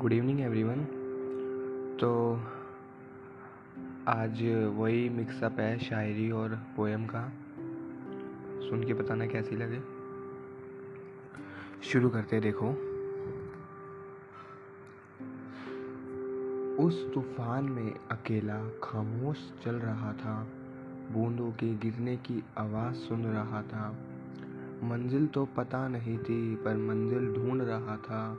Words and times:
Good 0.00 0.12
evening 0.12 0.40
everyone 0.40 0.84
तो 2.00 2.40
आज 4.08 4.42
वही 4.76 5.08
मिक्सअप 5.08 5.60
है 5.60 5.78
शायरी 5.78 6.30
और 6.30 6.58
पोएम 6.76 7.06
का। 7.06 7.28
सुन 8.68 8.84
के 8.86 8.94
बताना 8.94 9.26
कैसी 9.26 9.56
लगे। 9.56 9.80
शुरू 11.82 12.08
करते 12.08 12.40
देखो। 12.40 12.70
उस 16.84 17.14
तूफ़ान 17.14 17.64
में 17.64 17.94
अकेला 18.10 18.68
खामोश 18.82 19.52
चल 19.64 19.74
रहा 19.74 20.12
था। 20.12 20.48
बूंदों 21.12 21.52
के 21.52 21.74
गिरने 21.74 22.16
की 22.16 22.44
आवाज़ 22.58 22.94
सुन 22.94 23.24
रहा 23.24 23.62
था। 23.62 24.04
मंजिल 24.82 25.26
तो 25.26 25.44
पता 25.44 25.88
नहीं 25.88 26.18
थी, 26.18 26.56
पर 26.56 26.76
मंजिल 26.76 27.34
ढूंढ 27.34 27.62
रहा 27.62 27.96
था। 27.96 28.38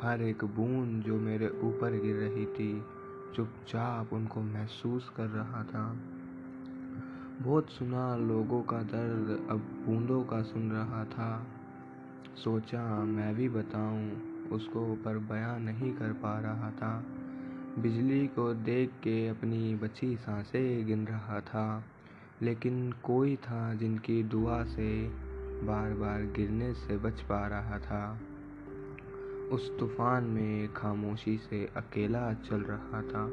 हर 0.00 0.22
एक 0.22 0.44
बूंद 0.44 1.02
जो 1.02 1.20
मेरे 1.20 1.48
ऊपर 1.48 2.00
गिर 2.00 2.16
रही 2.16 2.46
थी, 2.46 2.84
चुपचाप 3.34 4.12
उनको 4.12 4.40
महसूस 4.40 5.08
कर 5.16 5.26
रहा 5.26 5.64
था। 5.64 5.96
बहुत 7.40 7.70
सुना 7.70 8.16
लोगों 8.16 8.62
का 8.62 8.82
दर्द, 8.82 9.46
अब 9.50 9.58
बूंदों 9.58 10.24
का 10.24 10.42
सुन 10.42 10.72
रहा 10.72 11.04
था। 11.04 11.46
सोचा, 12.44 13.04
मैं 13.04 13.34
भी 13.34 13.48
बताऊँ, 13.48 14.10
उसको 14.52 14.94
पर 14.94 15.18
बयां 15.18 15.60
नहीं 15.60 15.92
कर 15.92 16.12
पा 16.12 16.40
रहा 16.40 16.70
था। 16.70 17.04
बिजली 17.78 18.26
को 18.26 18.54
देख 18.54 18.88
के 18.88 19.28
अपनी 19.28 19.74
बची 19.74 20.16
साँसें 20.16 20.86
गिन 20.86 21.06
रहा 21.06 21.40
था, 21.40 21.84
लेकिन 22.42 22.92
कोई 22.92 23.36
था 23.36 23.74
जिनकी 23.74 24.22
दुआ 24.22 24.64
से 24.64 25.08
बार 25.62 25.94
बार 25.94 26.22
गिरने 26.22 26.74
से 26.74 26.96
बच 26.96 27.20
पा 27.20 27.46
रहा 27.46 27.78
था। 27.78 28.18
उस 29.52 29.78
तूफ़ान 29.78 30.24
में 30.24 30.72
खामोशी 30.72 31.38
से 31.38 31.68
अकेला 31.76 32.32
चल 32.32 32.56
रहा 32.56 33.02
था। 33.02 33.24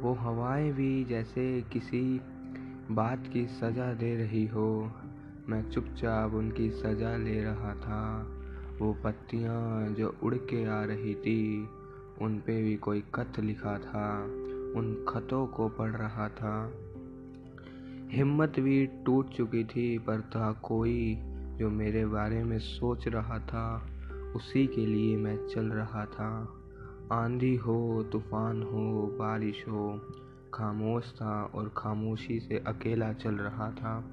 वो 0.00 0.12
हवाएँ 0.14 0.72
भी 0.72 1.04
जैसे 1.04 1.62
किसी 1.62 2.20
बात 2.90 3.30
की 3.32 3.46
सज़ा 3.46 3.94
दे 3.94 4.16
रही 4.16 4.46
हो। 4.46 4.90
मैं 5.48 5.70
चुपचाप 5.70 6.32
उनकी 6.32 6.70
सज़ा 6.70 7.16
ले 7.16 7.44
रहा 7.44 7.74
था। 7.74 8.30
वो 8.78 8.92
पत्तियाँ 9.04 9.88
जो 9.88 10.16
उड़ 10.22 10.34
के 10.34 10.64
आ 10.64 10.84
रही 10.84 11.14
थी, 11.14 11.68
उन 12.20 12.42
पे 12.46 12.62
भी 12.62 12.76
कोई 12.76 13.04
खत 13.14 13.32
लिखा 13.38 13.78
था। 13.78 14.22
उन 14.76 15.06
खतों 15.08 15.46
को 15.46 15.68
पढ़ 15.68 15.90
रहा 15.90 16.28
था। 16.28 16.72
हिम्मत 18.10 18.60
भी 18.60 18.86
टूट 18.86 19.28
चुकी 19.28 19.64
थी, 19.64 19.98
पर 19.98 20.20
था 20.20 20.52
कोई 20.52 21.18
जो 21.56 21.70
मेरे 21.70 22.06
बारे 22.06 22.44
में 22.44 22.58
सोच 22.58 23.08
रहा 23.08 23.38
था। 23.38 23.86
उसी 24.36 24.66
के 24.66 24.86
लिए 24.86 25.16
मैं 25.16 25.46
चल 25.46 25.64
रहा 25.64 26.04
था। 26.06 26.60
आंधी 27.12 27.56
हो, 27.56 28.02
तूफ़ान 28.12 28.62
हो, 28.62 29.16
बारिश 29.18 29.64
हो, 29.68 30.00
खामोश 30.54 31.12
था 31.12 31.44
और 31.44 31.74
खामोशी 31.76 32.40
से 32.40 32.58
अकेला 32.58 33.12
चल 33.12 33.34
रहा 33.34 33.70
था। 33.70 34.10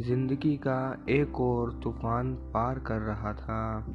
ज़िंदगी 0.00 0.56
का 0.56 1.04
एक 1.10 1.40
और 1.40 1.80
तूफ़ान 1.82 2.34
पार 2.34 2.78
कर 2.78 2.98
रहा 2.98 3.32
था। 3.32 3.86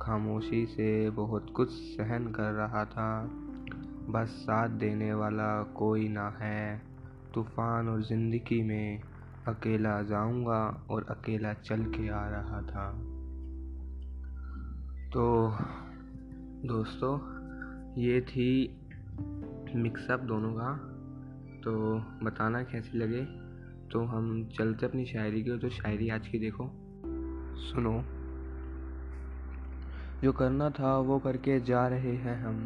खामोशी 0.00 0.66
से 0.66 1.10
बहुत 1.10 1.52
कुछ 1.56 1.68
सहन 1.70 2.32
कर 2.32 2.52
रहा 2.52 2.84
था। 2.84 3.30
बस 4.08 4.28
साथ 4.28 4.68
देने 4.68 5.14
वाला 5.14 5.62
कोई 5.62 6.08
ना 6.08 6.38
है। 6.40 6.82
तूफ़ान 7.34 7.88
और 7.88 8.02
ज़िंदगी 8.02 8.62
में 8.62 9.00
अकेला 9.48 10.02
जाऊँगा 10.02 10.86
और 10.90 11.06
अकेला 11.10 11.52
चल 11.52 11.84
के 11.84 12.08
आ 12.08 12.28
रहा 12.28 12.62
था। 12.62 13.16
तो 15.10 15.56
दोस्तों, 16.64 17.18
ये 18.02 18.20
थी 18.20 18.78
मिक्सअप 19.76 20.20
दोनों 20.20 20.52
का। 20.52 20.72
तो 21.60 21.98
बताना 22.24 22.62
कैसी 22.62 22.98
लगे? 22.98 23.24
तो 23.88 24.04
हम 24.04 24.48
चलते 24.58 24.86
अपनी 24.86 25.06
शायरी 25.06 25.42
की 25.42 25.58
तो 25.58 25.68
शायरी 25.68 26.08
आज 26.08 26.28
की 26.28 26.38
देखो, 26.38 26.70
सुनो। 27.56 28.04
जो 30.22 30.32
करना 30.32 30.70
था, 30.70 30.98
वो 30.98 31.18
करके 31.18 31.60
जा 31.60 31.88
रहे 31.88 32.14
हैं 32.16 32.42
हम। 32.42 32.60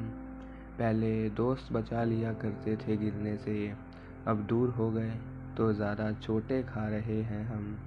पहले 0.78 1.30
दोस्त 1.30 1.72
बचा 1.72 2.04
लिया 2.04 2.32
करते 2.32 2.76
थे 2.76 2.96
गिरने 2.96 3.36
से। 3.36 3.74
अब 4.26 4.46
दूर 4.48 4.68
हो 4.68 4.90
गए 4.90 5.16
तो 5.56 5.72
ज़्यादा 5.72 6.12
चोटें 6.12 6.66
खा 6.66 6.88
रहे 6.88 7.22
हैं 7.22 7.46
हम। 7.46 7.78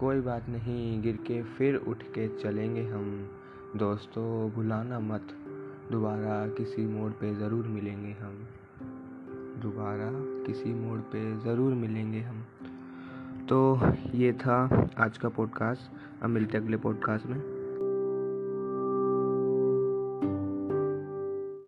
कोई 0.00 0.20
बात 0.20 0.48
नहीं, 0.48 1.02
गिर 1.02 1.16
के 1.16 1.42
फिर 1.42 1.76
उठ 1.76 2.02
के 2.02 2.38
चलेंगे 2.38 2.82
हम। 2.82 3.36
दोस्तों, 3.76 4.50
भुलाना 4.50 5.00
मत। 5.00 5.26
दोबारा 5.92 6.48
किसी 6.48 6.86
मोड़ 6.86 7.10
पे 7.12 7.34
ज़रूर 7.34 7.66
मिलेंगे 7.66 8.12
हम। 8.12 8.48
दोबारा 9.62 10.10
किसी 10.46 10.74
मोड़ 10.74 10.98
पे 11.00 11.40
ज़रूर 11.40 11.72
मिलेंगे 11.72 12.20
हम। 12.20 12.44
तो 13.48 13.80
ये 14.14 14.32
था 14.32 14.88
आज 14.98 15.18
का 15.18 15.28
पॉडकास्ट 15.28 16.22
अब 16.22 16.30
मिलते 16.30 16.58
अगले 16.58 16.76
पॉडकास्ट 16.76 17.26
में। 17.26 17.59